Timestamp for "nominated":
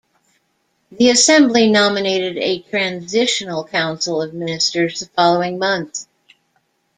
1.69-2.35